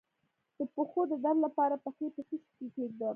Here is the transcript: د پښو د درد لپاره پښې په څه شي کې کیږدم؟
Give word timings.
د 0.57 0.59
پښو 0.73 1.01
د 1.11 1.13
درد 1.23 1.37
لپاره 1.45 1.75
پښې 1.83 2.07
په 2.15 2.21
څه 2.25 2.25
شي 2.27 2.37
کې 2.57 2.65
کیږدم؟ 2.75 3.09